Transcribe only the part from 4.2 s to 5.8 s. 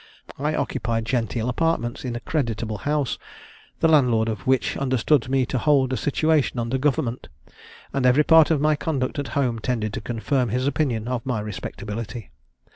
of which understood me to